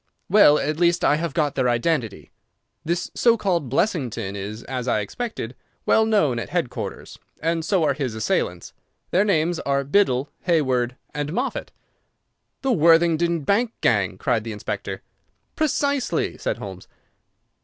[0.29, 2.31] "Well, at least I have got their identity.
[2.83, 7.93] This so called Blessington is, as I expected, well known at headquarters, and so are
[7.93, 8.73] his assailants.
[9.11, 11.71] Their names are Biddle, Hayward, and Moffat."
[12.63, 15.03] "The Worthingdon bank gang," cried the inspector.
[15.55, 16.87] "Precisely," said Holmes.